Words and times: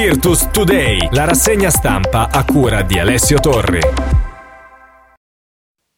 Virtus 0.00 0.48
Today, 0.52 1.08
la 1.10 1.24
rassegna 1.24 1.70
stampa 1.70 2.28
a 2.30 2.44
cura 2.44 2.82
di 2.82 3.00
Alessio 3.00 3.40
Torri. 3.40 3.80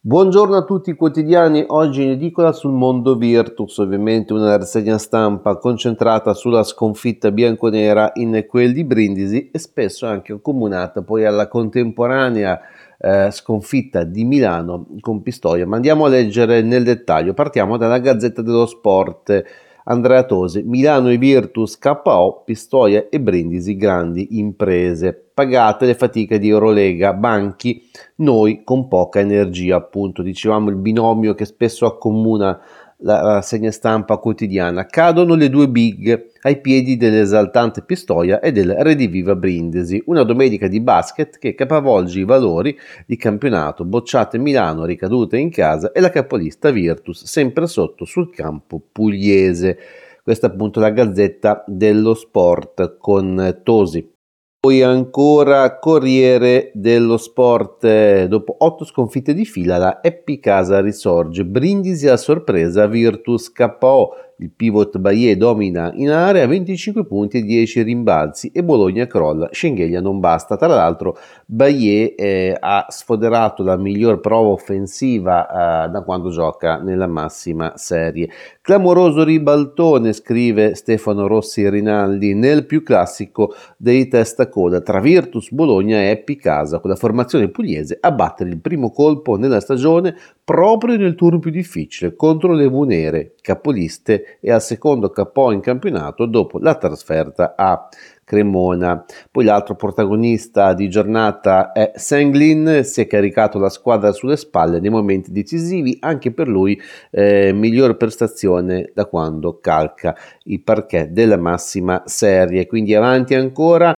Buongiorno 0.00 0.56
a 0.56 0.64
tutti 0.64 0.88
i 0.88 0.94
quotidiani, 0.94 1.62
oggi 1.66 2.04
in 2.04 2.12
edicola 2.12 2.52
sul 2.52 2.72
mondo 2.72 3.16
Virtus, 3.16 3.76
ovviamente 3.76 4.32
una 4.32 4.56
rassegna 4.56 4.96
stampa 4.96 5.58
concentrata 5.58 6.32
sulla 6.32 6.62
sconfitta 6.62 7.30
bianconera 7.30 8.12
in 8.14 8.46
quel 8.48 8.72
di 8.72 8.84
Brindisi 8.84 9.50
e 9.50 9.58
spesso 9.58 10.06
anche 10.06 10.32
accomunata 10.32 11.02
poi 11.02 11.26
alla 11.26 11.46
contemporanea 11.46 12.58
eh, 12.96 13.30
sconfitta 13.30 14.04
di 14.04 14.24
Milano 14.24 14.86
con 15.00 15.20
Pistoia. 15.20 15.66
Ma 15.66 15.76
andiamo 15.76 16.06
a 16.06 16.08
leggere 16.08 16.62
nel 16.62 16.84
dettaglio, 16.84 17.34
partiamo 17.34 17.76
dalla 17.76 17.98
Gazzetta 17.98 18.40
dello 18.40 18.64
Sport. 18.64 19.68
Andrea 19.90 20.22
Tosi, 20.22 20.62
Milano 20.62 21.10
e 21.10 21.18
Virtus 21.18 21.76
KO, 21.76 22.42
Pistoia 22.44 23.08
e 23.10 23.20
Brindisi 23.20 23.74
grandi 23.74 24.38
imprese. 24.38 25.30
Pagate 25.34 25.84
le 25.84 25.94
fatiche 25.94 26.38
di 26.38 26.48
Eurolega, 26.48 27.12
banchi, 27.12 27.82
noi 28.16 28.62
con 28.62 28.86
poca 28.86 29.18
energia, 29.18 29.74
appunto, 29.74 30.22
dicevamo 30.22 30.70
il 30.70 30.76
binomio 30.76 31.34
che 31.34 31.44
spesso 31.44 31.86
accomuna 31.86 32.60
la 33.02 33.20
rassegna 33.20 33.70
stampa 33.70 34.16
quotidiana. 34.16 34.86
Cadono 34.86 35.34
le 35.34 35.48
due 35.48 35.68
big 35.68 36.28
ai 36.42 36.60
piedi 36.60 36.96
dell'esaltante 36.96 37.82
Pistoia 37.82 38.40
e 38.40 38.52
del 38.52 38.74
Rediviva 38.78 39.34
Brindisi, 39.34 40.02
una 40.06 40.22
domenica 40.22 40.68
di 40.68 40.80
basket 40.80 41.38
che 41.38 41.54
capovolge 41.54 42.20
i 42.20 42.24
valori 42.24 42.76
di 43.06 43.16
campionato, 43.16 43.84
bocciate 43.84 44.38
Milano, 44.38 44.84
ricadute 44.84 45.38
in 45.38 45.50
casa 45.50 45.92
e 45.92 46.00
la 46.00 46.10
capolista 46.10 46.70
Virtus 46.70 47.24
sempre 47.24 47.66
sotto 47.66 48.04
sul 48.04 48.30
campo 48.30 48.80
pugliese. 48.90 49.78
Questa 50.22 50.48
è 50.48 50.50
appunto 50.50 50.80
la 50.80 50.90
gazzetta 50.90 51.64
dello 51.66 52.14
sport 52.14 52.96
con 52.98 53.60
Tosi. 53.62 54.18
Poi 54.62 54.82
ancora 54.82 55.78
Corriere 55.78 56.70
dello 56.74 57.16
Sport, 57.16 58.26
dopo 58.26 58.56
otto 58.58 58.84
sconfitte 58.84 59.32
di 59.32 59.46
fila 59.46 59.78
la 59.78 60.02
Epicasa 60.02 60.82
risorge, 60.82 61.46
Brindisi 61.46 62.08
a 62.08 62.18
sorpresa 62.18 62.86
Virtus 62.86 63.50
KO, 63.50 64.10
il 64.40 64.50
pivot 64.50 64.96
Baie 64.98 65.36
domina 65.36 65.92
in 65.94 66.08
area 66.10 66.46
25 66.46 67.04
punti 67.04 67.38
e 67.38 67.42
10 67.42 67.82
rimbalzi 67.82 68.50
e 68.52 68.64
Bologna 68.64 69.06
crolla. 69.06 69.48
Schengelia 69.52 70.00
non 70.00 70.18
basta. 70.18 70.56
Tra 70.56 70.68
l'altro 70.68 71.18
Baie 71.44 72.14
eh, 72.14 72.56
ha 72.58 72.86
sfoderato 72.88 73.62
la 73.62 73.76
miglior 73.76 74.20
prova 74.20 74.48
offensiva 74.48 75.84
eh, 75.84 75.90
da 75.90 76.02
quando 76.02 76.30
gioca 76.30 76.78
nella 76.78 77.06
massima 77.06 77.74
serie. 77.76 78.30
Clamoroso 78.62 79.24
ribaltone, 79.24 80.12
scrive 80.14 80.74
Stefano 80.74 81.26
Rossi 81.26 81.68
Rinaldi, 81.68 82.34
nel 82.34 82.64
più 82.64 82.82
classico 82.82 83.54
dei 83.76 84.08
testacoda 84.08 84.80
tra 84.80 85.00
Virtus 85.00 85.50
Bologna 85.50 85.98
e 85.98 86.10
Eppi 86.10 86.36
Casa, 86.36 86.78
con 86.78 86.88
la 86.88 86.96
formazione 86.96 87.48
pugliese 87.48 87.98
a 88.00 88.10
battere 88.10 88.48
il 88.48 88.60
primo 88.60 88.90
colpo 88.90 89.36
nella 89.36 89.60
stagione 89.60 90.16
proprio 90.44 90.96
nel 90.96 91.14
turno 91.14 91.38
più 91.38 91.50
difficile 91.50 92.16
contro 92.16 92.52
le 92.52 92.66
Vunere, 92.66 93.34
capoliste 93.40 94.29
e 94.40 94.52
al 94.52 94.62
secondo 94.62 95.10
capo 95.10 95.50
in 95.52 95.60
campionato 95.60 96.26
dopo 96.26 96.58
la 96.58 96.74
trasferta 96.76 97.54
a 97.56 97.88
Cremona. 98.30 99.04
Poi 99.28 99.44
l'altro 99.44 99.74
protagonista 99.74 100.72
di 100.72 100.88
giornata 100.88 101.72
è 101.72 101.90
Senglin, 101.96 102.82
si 102.84 103.00
è 103.00 103.06
caricato 103.08 103.58
la 103.58 103.68
squadra 103.68 104.12
sulle 104.12 104.36
spalle 104.36 104.78
nei 104.78 104.90
momenti 104.90 105.32
decisivi, 105.32 105.96
anche 105.98 106.32
per 106.32 106.46
lui 106.46 106.80
eh, 107.10 107.52
miglior 107.52 107.96
prestazione 107.96 108.92
da 108.94 109.06
quando 109.06 109.58
calca 109.58 110.16
i 110.44 110.60
parquet 110.60 111.08
della 111.08 111.38
massima 111.38 112.02
serie. 112.06 112.68
Quindi 112.68 112.94
avanti 112.94 113.34
ancora 113.34 113.92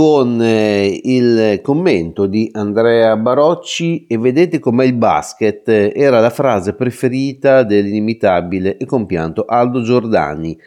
con 0.00 0.40
eh, 0.40 0.98
il 1.04 1.60
commento 1.62 2.24
di 2.24 2.48
Andrea 2.54 3.18
Barocci 3.18 4.06
e 4.06 4.16
vedete 4.16 4.58
com'è 4.58 4.86
il 4.86 4.94
basket? 4.94 5.68
Era 5.68 6.20
la 6.20 6.30
frase 6.30 6.72
preferita 6.72 7.64
dell'inimitabile 7.64 8.78
e 8.78 8.86
compianto 8.86 9.44
Aldo 9.44 9.82
Giordani 9.82 10.58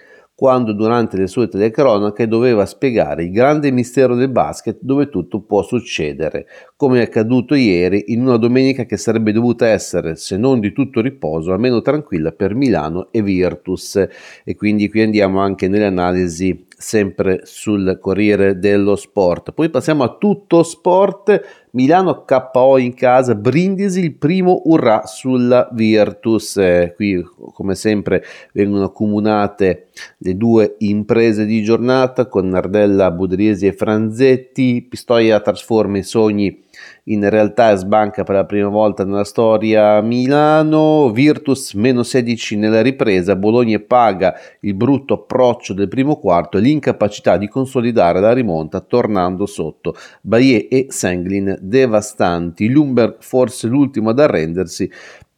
quando 0.44 0.74
durante 0.74 1.16
le 1.16 1.28
sue 1.28 1.48
telecronache 1.48 2.28
doveva 2.28 2.66
spiegare 2.66 3.24
il 3.24 3.32
grande 3.32 3.72
mistero 3.72 4.14
del 4.14 4.28
basket 4.28 4.78
dove 4.82 5.08
tutto 5.08 5.40
può 5.40 5.64
succedere, 5.64 6.48
come 6.76 7.00
è 7.00 7.04
accaduto 7.04 7.56
ieri 7.56 8.04
in 8.08 8.24
una 8.24 8.36
domenica 8.36 8.84
che 8.84 8.98
sarebbe 8.98 9.32
dovuta 9.32 9.68
essere, 9.68 10.18
se 10.18 10.36
non 10.36 10.60
di 10.60 10.74
tutto 10.74 11.00
riposo, 11.00 11.54
almeno 11.54 11.82
tranquilla 11.82 12.34
per 12.34 12.56
Milano 12.56 13.08
e 13.12 13.22
Virtus. 13.22 14.06
E 14.44 14.56
quindi 14.58 14.90
qui 14.90 15.04
andiamo 15.04 15.40
anche 15.40 15.70
nelle 15.70 15.86
analisi 15.86 16.66
sempre 16.78 17.44
sul 17.44 17.98
Corriere 18.02 18.60
dello 18.60 18.98
Sport. 18.98 19.54
Poi 19.54 19.70
passiamo 19.70 20.04
a 20.04 20.18
tutto 20.20 20.64
sport. 20.64 21.63
Milano 21.76 22.24
KO 22.24 22.78
in 22.78 22.94
casa, 22.94 23.34
Brindisi 23.34 24.00
il 24.00 24.14
primo 24.14 24.62
urrà 24.66 25.08
sulla 25.08 25.68
Virtus. 25.72 26.58
Eh, 26.58 26.94
qui 26.96 27.20
come 27.52 27.74
sempre 27.74 28.24
vengono 28.52 28.84
accomunate 28.84 29.88
le 30.20 30.38
due 30.38 30.76
imprese 30.80 31.46
di 31.46 31.64
giornata 31.64 32.28
con 32.28 32.48
Nardella, 32.48 33.10
Budriesi 33.10 33.66
e 33.66 33.74
Franzetti. 33.74 34.86
Pistoia 34.88 35.40
trasforma 35.40 35.98
i 35.98 36.04
sogni 36.04 36.64
in 37.06 37.30
realtà 37.30 37.76
sbanca 37.76 38.24
per 38.24 38.36
la 38.36 38.46
prima 38.46 38.70
volta 38.70 39.04
nella 39.04 39.24
storia 39.24 40.02
Milano, 40.02 41.12
Virtus 41.12 41.74
meno 41.74 42.04
16 42.04 42.56
nella 42.56 42.82
ripresa, 42.82 43.36
Bologna 43.36 43.80
paga 43.80 44.34
il 44.62 44.74
brutto 44.74 45.16
approccio 45.16 45.74
del 45.74 45.88
primo 45.88 46.18
quarto 46.18 46.58
e 46.58 46.62
l'incapacità 46.62 47.38
di 47.38 47.48
consolidare 47.48 48.20
la 48.20 48.34
rimonta 48.34 48.80
tornando 48.80 49.46
sotto, 49.46 49.96
Baie 50.22 50.68
e 50.68 50.88
Senglin 50.90 51.58
devastanti, 51.62 52.70
Lumberg 52.70 53.18
forse 53.20 53.68
l'ultimo 53.68 54.10
ad 54.12 54.20
arrendersi, 54.20 54.90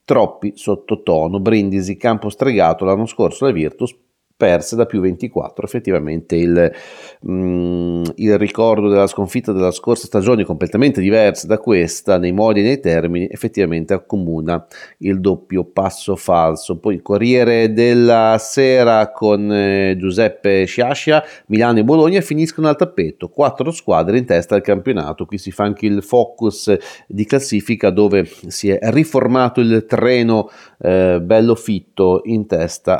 troppi 0.04 0.54
sottotono, 0.56 1.40
Brindisi 1.40 1.98
campo 1.98 2.30
stregato 2.30 2.86
l'anno 2.86 3.06
scorso 3.06 3.46
la 3.46 3.52
Virtus 3.52 3.96
perse 4.46 4.76
da 4.76 4.86
più 4.86 5.02
24. 5.02 5.66
Effettivamente 5.66 6.36
il, 6.36 6.72
mm, 7.28 8.04
il, 8.18 8.38
ricordo 8.38 8.90
della 8.90 9.08
sconfitta 9.08 9.52
della 9.52 9.72
scorsa 9.72 10.06
stagione, 10.06 10.46
completamente 10.46 11.02
diversa 11.02 11.48
da 11.48 11.58
questa, 11.58 12.20
nei 12.20 12.32
modi 12.32 12.60
e 12.60 12.64
nei 12.64 12.80
termini, 12.80 13.28
effettivamente 13.28 13.96
accomuna 13.96 14.64
il 15.00 15.20
doppio 15.20 15.64
passo 15.64 16.16
falso. 16.16 16.78
Poi 16.78 17.02
Corriere 17.02 17.74
della 17.74 18.38
Sera 18.40 19.12
con 19.12 19.52
eh, 19.52 19.96
Giuseppe 19.98 20.66
Sciascia, 20.66 21.24
Milano 21.48 21.80
e 21.80 21.84
Bologna 21.84 22.22
finiscono 22.22 22.68
al 22.68 22.76
tappeto, 22.76 23.30
quattro 23.30 23.72
squadre 23.72 24.20
in 24.20 24.26
testa 24.26 24.54
al 24.54 24.62
campionato. 24.62 25.26
Qui 25.26 25.40
si 25.40 25.50
fa 25.50 25.64
anche 25.64 25.88
il 25.88 26.04
focus 26.04 26.72
di 27.08 27.26
classifica 27.26 27.90
dove 27.90 28.30
si 28.48 28.70
è 28.70 28.78
riformato 28.92 29.60
il 29.60 29.86
treno 29.88 30.52
eh, 30.80 31.20
bello 31.20 31.56
fitto 31.56 32.22
in 32.26 32.46
testa 32.46 33.00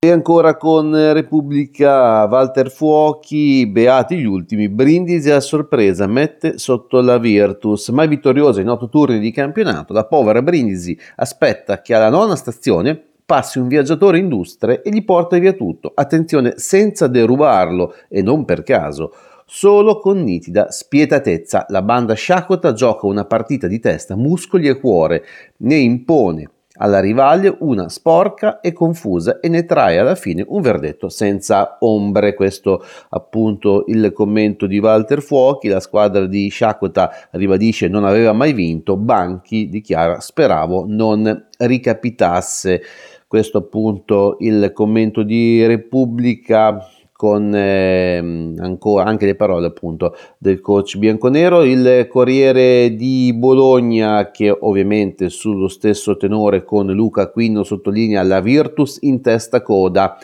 e 0.00 0.12
ancora 0.12 0.56
con 0.56 0.92
Repubblica 1.12 2.24
Walter 2.30 2.70
Fuochi, 2.70 3.66
beati 3.66 4.16
gli 4.16 4.26
ultimi, 4.26 4.68
Brindisi 4.68 5.28
a 5.28 5.40
sorpresa, 5.40 6.06
mette 6.06 6.56
sotto 6.56 7.00
la 7.00 7.18
Virtus, 7.18 7.88
mai 7.88 8.06
vittoriosa 8.06 8.60
in 8.60 8.68
otto 8.68 8.88
turni 8.88 9.18
di 9.18 9.32
campionato, 9.32 9.92
la 9.92 10.04
povera 10.04 10.40
Brindisi 10.40 10.96
aspetta 11.16 11.82
che 11.82 11.94
alla 11.94 12.10
nona 12.10 12.36
stazione 12.36 12.96
passi 13.26 13.58
un 13.58 13.66
viaggiatore 13.66 14.18
industre 14.18 14.82
e 14.82 14.90
gli 14.90 15.04
porta 15.04 15.36
via 15.36 15.52
tutto, 15.52 15.90
attenzione 15.92 16.52
senza 16.58 17.08
derubarlo 17.08 17.92
e 18.08 18.22
non 18.22 18.44
per 18.44 18.62
caso. 18.62 19.12
Solo 19.46 19.98
con 19.98 20.22
nitida 20.22 20.70
spietatezza 20.70 21.66
la 21.70 21.82
banda 21.82 22.14
Sciacquota 22.14 22.72
gioca 22.72 23.06
una 23.06 23.24
partita 23.24 23.66
di 23.66 23.80
testa, 23.80 24.14
muscoli 24.14 24.68
e 24.68 24.78
cuore, 24.78 25.24
ne 25.56 25.74
impone 25.74 26.50
alla 26.78 27.00
rivale 27.00 27.54
una 27.60 27.88
sporca 27.88 28.60
e 28.60 28.72
confusa 28.72 29.40
e 29.40 29.48
ne 29.48 29.64
trae 29.64 29.98
alla 29.98 30.14
fine 30.14 30.44
un 30.46 30.60
verdetto 30.60 31.08
senza 31.08 31.76
ombre. 31.80 32.34
Questo 32.34 32.82
appunto 33.10 33.84
il 33.86 34.12
commento 34.12 34.66
di 34.66 34.78
Walter 34.78 35.22
Fuochi, 35.22 35.68
la 35.68 35.80
squadra 35.80 36.26
di 36.26 36.48
Sciacquota 36.48 37.28
ribadisce 37.32 37.88
non 37.88 38.04
aveva 38.04 38.32
mai 38.32 38.52
vinto, 38.52 38.96
Banchi 38.96 39.68
dichiara 39.68 40.20
speravo 40.20 40.84
non 40.88 41.46
ricapitasse. 41.58 42.82
Questo 43.26 43.58
appunto 43.58 44.36
il 44.40 44.72
commento 44.72 45.22
di 45.22 45.66
Repubblica 45.66 46.78
con 47.18 47.52
eh, 47.52 48.16
ancora 48.58 49.06
anche 49.06 49.26
le 49.26 49.34
parole 49.34 49.66
appunto 49.66 50.14
del 50.38 50.60
coach 50.60 50.98
bianconero. 50.98 51.64
Il 51.64 52.06
Corriere 52.08 52.94
di 52.94 53.34
Bologna 53.34 54.30
che 54.30 54.56
ovviamente 54.56 55.28
sullo 55.28 55.66
stesso 55.66 56.16
tenore 56.16 56.62
con 56.62 56.86
Luca 56.92 57.28
Quino 57.28 57.64
sottolinea 57.64 58.22
la 58.22 58.38
Virtus 58.38 58.98
in 59.00 59.20
testa 59.20 59.62
coda 59.62 60.16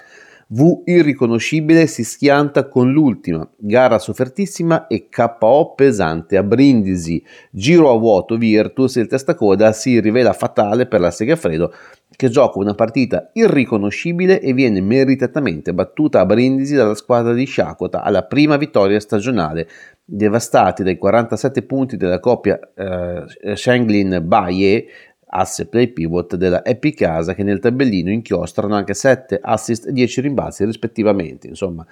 V 0.48 0.82
irriconoscibile 0.84 1.86
si 1.86 2.04
schianta 2.04 2.68
con 2.68 2.92
l'ultima, 2.92 3.48
gara 3.56 3.98
soffertissima 3.98 4.86
e 4.86 5.08
KO 5.08 5.72
pesante 5.74 6.36
a 6.36 6.42
Brindisi. 6.42 7.22
Giro 7.50 7.90
a 7.90 7.98
vuoto 7.98 8.36
Virtus, 8.36 8.96
il 8.96 9.06
testacoda 9.06 9.72
si 9.72 10.00
rivela 10.00 10.32
fatale 10.32 10.86
per 10.86 11.00
la 11.00 11.10
Segafredo 11.10 11.72
che 12.16 12.28
gioca 12.28 12.58
una 12.58 12.74
partita 12.74 13.30
irriconoscibile 13.32 14.40
e 14.40 14.52
viene 14.52 14.80
meritatamente 14.80 15.74
battuta 15.74 16.20
a 16.20 16.26
Brindisi 16.26 16.74
dalla 16.74 16.94
squadra 16.94 17.32
di 17.32 17.44
Sciacquota 17.44 18.02
alla 18.02 18.22
prima 18.22 18.56
vittoria 18.56 19.00
stagionale. 19.00 19.68
Devastati 20.04 20.82
dai 20.82 20.98
47 20.98 21.62
punti 21.62 21.96
della 21.96 22.20
coppia 22.20 22.58
eh, 22.74 23.56
Shanglin-Baye, 23.56 24.86
asse 25.36 25.66
play 25.66 25.88
pivot 25.88 26.36
della 26.36 26.64
Epicasa 26.64 27.34
che 27.34 27.42
nel 27.42 27.58
tabellino 27.58 28.10
inchiostrano 28.10 28.76
anche 28.76 28.94
7 28.94 29.40
assist 29.42 29.88
e 29.88 29.92
10 29.92 30.20
rimbalzi 30.20 30.64
rispettivamente. 30.64 31.48
Insomma, 31.48 31.84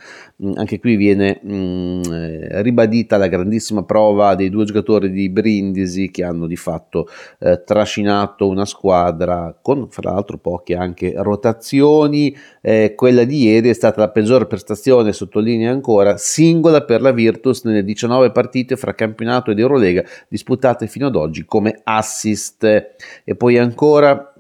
mm, 0.43 0.53
anche 0.55 0.79
qui 0.79 0.95
viene 0.95 1.41
mh, 1.43 1.55
mm, 1.55 2.03
eh, 2.13 2.63
ribadita 2.63 3.17
la 3.17 3.27
grandissima 3.27 3.83
prova 3.83 4.37
dei 4.37 4.49
due 4.49 4.65
giocatori 4.65 5.11
di 5.11 5.29
Brindisi 5.29 6.11
che 6.11 6.23
hanno 6.23 6.47
di 6.47 6.57
fatto 6.57 7.09
eh, 7.41 7.63
trascinato 7.65 8.47
una 8.47 8.65
squadra 8.65 9.57
con 9.61 9.89
fra 9.91 10.13
l'altro 10.13 10.39
poche 10.39 10.77
anche 10.77 11.13
rotazioni. 11.17 12.35
Eh, 12.61 12.95
quella 12.95 13.25
di 13.25 13.43
ieri 13.45 13.71
è 13.71 13.75
stata 13.75 14.01
la 14.01 14.11
peggiore 14.11 14.47
prestazione, 14.47 15.13
sottolinea 15.13 15.73
ancora, 15.73 16.17
singola 16.17 16.85
per 16.85 17.01
la 17.01 17.11
Virtus 17.11 17.65
nelle 17.65 17.83
19 17.83 18.31
partite 18.31 18.77
fra 18.77 18.95
campionato 18.95 19.51
ed 19.51 19.59
Eurolega 19.59 20.05
disputate 20.29 20.87
fino 20.87 21.09
ad 21.09 21.17
oggi 21.17 21.45
come 21.45 21.81
assist. 21.83 22.91
E 23.33 23.37
poi 23.37 23.59
ancora 23.59 24.35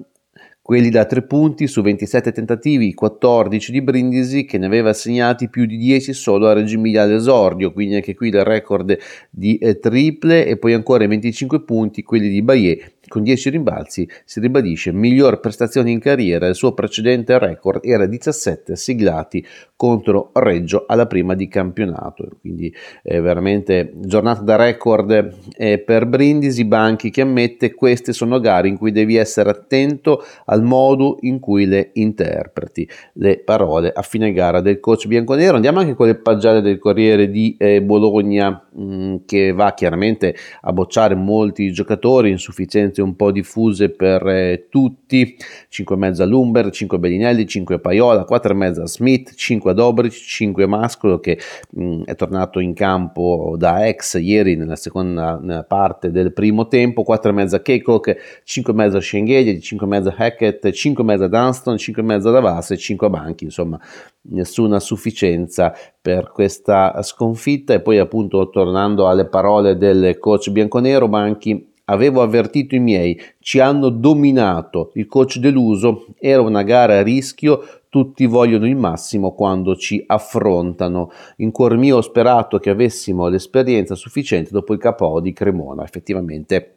quelli 0.60 0.90
da 0.90 1.06
3 1.06 1.22
punti 1.22 1.66
su 1.66 1.82
27 1.82 2.30
tentativi, 2.30 2.94
14 2.94 3.72
di 3.72 3.82
Brindisi 3.82 4.44
che 4.44 4.58
ne 4.58 4.66
aveva 4.66 4.92
segnati 4.92 5.48
più 5.48 5.66
di 5.66 5.76
10 5.76 6.12
solo 6.12 6.46
a 6.46 6.52
Reggio 6.52 6.76
Emilia 6.76 7.02
all'esordio, 7.02 7.72
quindi 7.72 7.96
anche 7.96 8.14
qui 8.14 8.28
il 8.28 8.44
record 8.44 8.96
di 9.28 9.58
eh, 9.58 9.80
triple. 9.80 10.46
E 10.46 10.56
poi 10.58 10.74
ancora 10.74 11.06
25 11.06 11.64
punti 11.64 12.02
quelli 12.02 12.28
di 12.28 12.42
Bayer 12.42 12.92
con 13.12 13.22
10 13.22 13.50
rimbalzi 13.50 14.08
si 14.24 14.40
ribadisce 14.40 14.90
miglior 14.90 15.38
prestazione 15.38 15.90
in 15.90 15.98
carriera, 15.98 16.46
il 16.46 16.54
suo 16.54 16.72
precedente 16.72 17.38
record 17.38 17.84
era 17.84 18.06
17 18.06 18.74
siglati 18.74 19.44
contro 19.76 20.30
Reggio 20.32 20.84
alla 20.86 21.06
prima 21.06 21.34
di 21.34 21.46
campionato, 21.46 22.26
quindi 22.40 22.74
è 23.02 23.20
veramente 23.20 23.92
giornata 23.96 24.40
da 24.40 24.56
record 24.56 25.34
eh, 25.58 25.78
per 25.80 26.06
Brindisi, 26.06 26.64
Banchi 26.64 27.10
che 27.10 27.20
ammette 27.20 27.74
queste 27.74 28.14
sono 28.14 28.40
gare 28.40 28.68
in 28.68 28.78
cui 28.78 28.92
devi 28.92 29.16
essere 29.16 29.50
attento 29.50 30.24
al 30.46 30.62
modo 30.62 31.18
in 31.20 31.38
cui 31.38 31.66
le 31.66 31.90
interpreti, 31.92 32.88
le 33.14 33.40
parole 33.40 33.92
a 33.92 34.00
fine 34.00 34.32
gara 34.32 34.62
del 34.62 34.80
coach 34.80 35.06
bianconero, 35.06 35.56
andiamo 35.56 35.80
anche 35.80 35.94
con 35.94 36.06
le 36.06 36.14
pagelle 36.14 36.62
del 36.62 36.78
Corriere 36.78 37.28
di 37.28 37.56
eh, 37.58 37.82
Bologna 37.82 38.68
mh, 38.72 38.82
mm, 38.82 39.16
che 39.26 39.52
va 39.52 39.74
chiaramente 39.74 40.34
a 40.62 40.72
bocciare 40.72 41.14
molti 41.14 41.70
giocatori, 41.72 42.30
insufficienze 42.30 43.00
un 43.02 43.16
po' 43.16 43.30
diffuse 43.30 43.90
per 43.90 44.26
eh, 44.26 44.66
tutti, 44.70 45.36
5,5 45.70 46.26
Lumber, 46.26 46.70
5 46.70 46.98
Bellinelli, 46.98 47.46
5 47.46 47.78
Paiola, 47.80 48.26
4,5 48.28 48.84
Smith, 48.84 49.34
5 49.34 49.74
Dobric, 49.74 50.12
5 50.12 50.66
Mascolo 50.66 51.20
che 51.20 51.38
mh, 51.70 51.84
mm, 51.84 52.02
è 52.04 52.14
tornato 52.14 52.60
in 52.60 52.74
campo 52.74 53.56
da 53.58 53.86
ex 53.86 54.18
ieri 54.20 54.56
nella 54.56 54.76
seconda 54.76 55.38
nella 55.42 55.64
parte 55.64 56.10
del 56.10 56.32
primo 56.32 56.68
tempo, 56.68 57.04
4,5 57.06 57.62
Keikok, 57.62 58.16
5,5 58.46 58.98
Schengeli, 58.98 59.58
5,5 59.58 60.14
Hackett, 60.16 60.66
5,5 60.66 61.24
Dunston, 61.26 61.74
5,5 61.74 62.32
Davas 62.32 62.70
e 62.70 62.76
5 62.76 63.10
Banchi, 63.10 63.44
insomma 63.44 63.78
nessuna 64.24 64.78
sufficienza 64.78 65.74
per 66.00 66.30
questa 66.32 67.02
sconfitta. 67.02 67.74
E 67.74 67.80
poi 67.80 67.98
appunto 67.98 68.48
tornando 68.50 69.08
alle 69.08 69.26
parole 69.26 69.76
del 69.76 70.18
coach 70.18 70.50
bianconero 70.50 71.08
Banchi 71.08 71.71
Avevo 71.86 72.22
avvertito 72.22 72.74
i 72.74 72.78
miei, 72.78 73.20
ci 73.40 73.58
hanno 73.58 73.88
dominato, 73.88 74.92
il 74.94 75.06
coach 75.06 75.38
deluso, 75.38 76.06
era 76.18 76.40
una 76.40 76.62
gara 76.62 76.98
a 76.98 77.02
rischio, 77.02 77.82
tutti 77.88 78.24
vogliono 78.24 78.66
il 78.66 78.76
massimo 78.76 79.34
quando 79.34 79.76
ci 79.76 80.02
affrontano. 80.06 81.10
In 81.36 81.50
cuor 81.50 81.76
mio 81.76 81.98
ho 81.98 82.00
sperato 82.00 82.58
che 82.58 82.70
avessimo 82.70 83.28
l'esperienza 83.28 83.94
sufficiente 83.94 84.50
dopo 84.50 84.72
il 84.72 84.78
KO 84.78 85.20
di 85.20 85.32
Cremona. 85.32 85.84
Effettivamente 85.84 86.76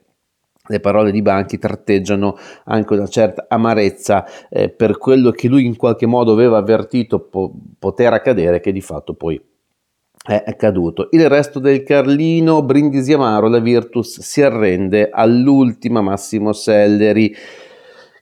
le 0.67 0.79
parole 0.79 1.11
di 1.11 1.21
Banchi 1.21 1.59
tratteggiano 1.59 2.35
anche 2.65 2.93
una 2.93 3.07
certa 3.07 3.45
amarezza. 3.47 4.25
Eh, 4.49 4.69
per 4.69 4.97
quello 4.97 5.31
che 5.31 5.47
lui 5.47 5.65
in 5.65 5.75
qualche 5.75 6.05
modo 6.05 6.33
aveva 6.33 6.57
avvertito 6.57 7.19
po- 7.19 7.53
poter 7.79 8.11
accadere, 8.11 8.59
che 8.59 8.71
di 8.71 8.81
fatto 8.81 9.13
poi 9.13 9.39
è 10.25 10.43
accaduto. 10.47 11.09
Il 11.11 11.29
resto 11.29 11.59
del 11.59 11.83
Carlino, 11.83 12.63
Brindisi 12.63 13.13
Amaro, 13.13 13.47
la 13.47 13.59
Virtus 13.59 14.19
si 14.21 14.41
arrende 14.41 15.09
all'ultima 15.11 16.01
Massimo 16.01 16.51
Selleri 16.51 17.35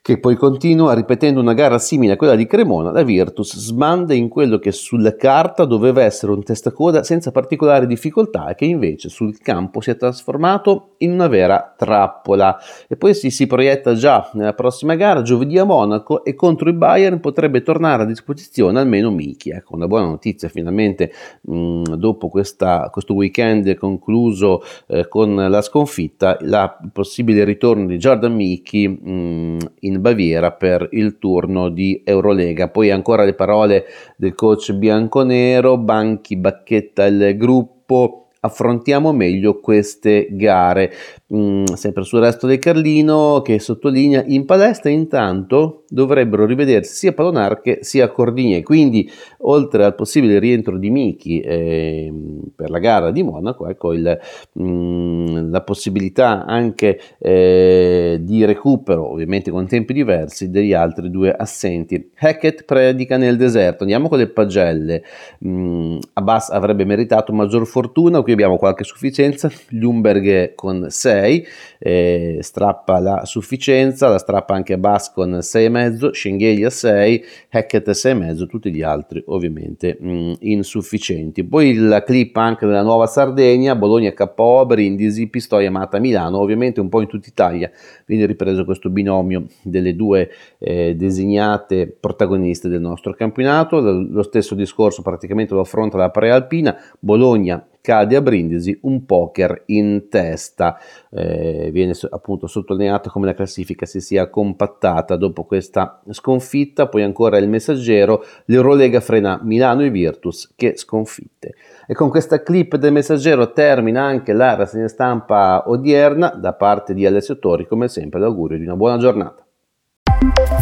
che 0.03 0.19
poi 0.19 0.35
continua 0.35 0.94
ripetendo 0.94 1.39
una 1.39 1.53
gara 1.53 1.79
simile 1.79 2.11
a 2.11 2.15
quella 2.17 2.35
di 2.35 2.45
Cremona, 2.45 2.91
la 2.91 3.03
Virtus 3.03 3.55
sbanda 3.55 4.13
in 4.13 4.27
quello 4.27 4.59
che 4.59 4.73
sulla 4.73 5.15
carta 5.15 5.63
doveva 5.63 6.03
essere 6.03 6.33
un 6.33 6.44
testacoda 6.44 7.03
senza 7.03 7.31
particolari 7.31 7.88
difficoltà 7.88 8.50
e 8.50 8.55
che 8.55 8.65
invece 8.65 9.07
sul 9.07 9.39
campo 9.39 9.79
si 9.79 9.91
è 9.91 9.95
trasformato 9.95 10.95
in 10.97 11.13
una 11.13 11.29
vera 11.29 11.73
trappola. 11.77 12.57
E 12.89 12.97
poi 12.97 13.13
si, 13.13 13.29
si 13.29 13.47
proietta 13.47 13.94
già 13.94 14.29
nella 14.33 14.51
prossima 14.51 14.95
gara, 14.95 15.21
giovedì 15.21 15.57
a 15.57 15.63
Monaco, 15.63 16.25
e 16.25 16.35
contro 16.35 16.67
il 16.67 16.75
Bayern 16.75 17.21
potrebbe 17.21 17.61
tornare 17.61 18.03
a 18.03 18.05
disposizione 18.05 18.81
almeno 18.81 19.09
Miki. 19.09 19.51
Ecco, 19.51 19.75
una 19.75 19.88
buona 19.88 20.07
notizia 20.07 20.50
finalmente 20.50 21.13
mh, 21.44 21.55
mm, 21.55 21.83
dopo 21.94 22.27
questa, 22.27 22.89
questo 22.91 23.13
weekend 23.13 23.73
concluso 23.75 24.63
eh, 24.88 25.07
con 25.07 25.33
la 25.33 25.61
sconfitta, 25.61 26.38
la, 26.41 26.77
il 26.83 26.91
possibile 26.91 27.45
ritorno 27.45 27.85
di 27.85 27.95
Jordan 27.95 28.33
Miki 28.33 28.85
mm, 28.89 29.59
in 29.79 29.91
in 29.94 30.01
Baviera 30.01 30.51
per 30.51 30.88
il 30.92 31.18
turno 31.18 31.69
di 31.69 32.01
Eurolega. 32.04 32.69
Poi 32.69 32.92
ancora 32.92 33.24
le 33.24 33.34
parole 33.34 33.86
del 34.18 34.36
coach 34.36 34.74
bianconero, 34.74 35.78
Banchi 35.78 36.36
bacchetta 36.36 37.06
il 37.06 37.36
gruppo, 37.38 38.23
affrontiamo 38.44 39.12
meglio 39.13 39.60
queste 39.60 40.28
gare. 40.31 40.92
Mm, 41.34 41.63
sempre 41.74 42.04
sul 42.04 42.19
resto 42.19 42.45
del 42.45 42.60
Carlino 42.60 43.42
che 43.42 43.57
sottolinea 43.60 44.24
in 44.28 44.45
palestra 44.45 44.92
intanto 44.92 45.84
dovrebbero 45.88 46.45
rivedersi 46.45 46.94
sia 46.95 47.13
Palonarche 47.13 47.80
sia 47.81 48.10
Cordigne. 48.10 48.62
Quindi 48.62 49.10
oltre 49.40 49.86
al 49.86 49.95
possibile 49.95 50.40
rientro 50.40 50.78
di 50.78 50.90
Michi 50.90 51.40
eh, 51.40 52.12
per 52.56 52.69
la 52.69 52.80
gara 52.80 53.12
di 53.12 53.24
Monaco 53.24 53.68
ecco 53.68 53.94
il, 53.94 54.19
mm, 54.60 55.50
la 55.50 55.62
possibilità 55.62 56.46
anche 56.46 57.00
eh, 57.19 58.19
di 58.22 58.44
recupero 58.46 59.10
ovviamente 59.10 59.50
con 59.50 59.68
tempi 59.68 59.94
diversi 59.94 60.50
degli 60.50 60.74
altri 60.74 61.10
due 61.10 61.31
assenti. 61.31 62.12
Hackett 62.16 62.66
predica 62.66 63.18
nel 63.18 63.38
deserto. 63.38 63.84
Andiamo 63.84 64.10
con 64.10 64.18
le 64.18 64.28
pagelle. 64.28 65.04
Mm, 65.46 65.98
Abbas 66.13 66.50
avrebbe 66.50 66.84
meritato 66.86 67.31
maggior 67.31 67.66
fortuna 67.66 68.22
qui 68.22 68.32
abbiamo 68.33 68.57
qualche 68.57 68.83
sufficienza 68.83 69.50
Lumberg 69.69 70.55
con 70.55 70.88
6 70.89 71.13
6, 71.34 71.48
eh, 71.79 72.38
strappa 72.41 73.00
la 73.00 73.25
sufficienza, 73.25 74.08
la 74.10 74.17
strappa 74.17 74.53
anche 74.53 74.77
Bass 74.77 75.12
con 75.12 75.31
6,5, 75.41 76.12
Schengheli 76.12 76.63
a 76.63 76.69
6, 76.69 77.24
Hackett 77.51 77.88
a 77.88 77.91
6,5, 77.91 78.48
tutti 78.48 78.72
gli 78.72 78.81
altri 78.81 79.24
ovviamente 79.27 79.98
mh, 80.00 80.10
mm, 80.10 80.34
insufficienti. 80.39 81.43
Poi 81.43 81.75
la 81.75 82.03
clip 82.03 82.36
anche 82.38 82.65
della 82.65 82.81
Nuova 82.81 83.08
Sardegna, 83.08 83.75
Bologna 83.75 84.13
KO, 84.13 84.65
Brindisi, 84.65 85.27
Pistoia 85.27 85.72
Mata 85.72 86.00
Milano, 86.00 86.39
ovviamente 86.39 86.79
un 86.79 86.89
po' 86.89 87.01
in 87.01 87.08
tutta 87.08 87.27
Italia 87.27 87.72
viene 88.05 88.25
ripreso 88.25 88.65
questo 88.65 88.89
binomio 88.89 89.46
delle 89.62 89.96
due 89.96 90.29
eh, 90.60 90.96
designate 90.96 91.88
protagoniste 91.88 92.69
del 92.69 92.81
nostro 92.81 93.13
campionato, 93.13 93.79
lo 93.79 94.24
stesso 94.24 94.55
discorso 94.55 95.01
praticamente 95.01 95.53
lo 95.53 95.62
affronta 95.62 95.98
la 95.98 96.10
prealpina, 96.10 96.75
Bologna 97.00 97.65
cade 97.84 98.16
a 98.16 98.22
Brindisi 98.22 98.80
un 98.84 99.06
poker 99.06 99.63
in 99.68 100.08
testa. 100.10 100.80
Eh, 101.12 101.70
viene 101.72 101.94
appunto 102.12 102.48
sottolineato 102.48 103.10
come 103.10 103.25
la 103.25 103.34
classifica 103.34 103.86
si 103.86 104.00
sia 104.00 104.30
compattata 104.30 105.18
dopo 105.18 105.44
questa 105.44 106.02
sconfitta. 106.10 106.88
Poi 106.88 107.04
ancora 107.04 107.38
il 107.38 107.50
messaggero, 107.50 108.24
l'Eurolega 108.46 109.02
frena 109.02 109.40
Milano 109.44 109.84
e 109.84 109.90
Virtus 109.90 110.54
che 110.56 110.78
sconfitte. 110.78 111.56
E 111.86 111.94
con 111.94 112.10
questa 112.10 112.42
clip 112.42 112.78
del 112.78 112.94
messaggero 112.94 113.52
termina 113.52 114.04
anche 114.04 114.32
la 114.32 114.56
rassegna 114.56 114.88
stampa 114.88 115.66
odierna 115.68 116.30
da 116.30 116.54
parte 116.54 116.94
di 116.94 117.06
Alessio 117.06 117.38
Tori, 117.38 117.68
come 117.68 117.90
sempre 117.90 118.22
l'augurio 118.22 118.58
di 118.58 118.63
una 118.63 118.78
buona 118.78 118.98
giornata. 118.98 119.46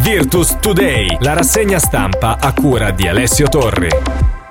Virtus 0.02 0.58
Today, 0.58 1.18
la 1.20 1.34
rassegna 1.34 1.78
stampa 1.78 2.38
a 2.40 2.52
cura 2.52 2.90
di 2.90 3.06
Alessio 3.06 3.46
Torri. 3.46 4.41